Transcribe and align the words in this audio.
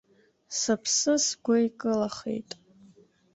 Сыԥсы 0.59 1.13
сгәы 1.25 1.55
икылахеит. 1.67 2.49